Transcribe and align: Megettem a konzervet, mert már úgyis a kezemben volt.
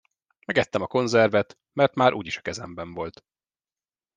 Megettem 0.45 0.81
a 0.81 0.87
konzervet, 0.87 1.57
mert 1.73 1.95
már 1.95 2.13
úgyis 2.13 2.37
a 2.37 2.41
kezemben 2.41 2.93
volt. 2.93 3.25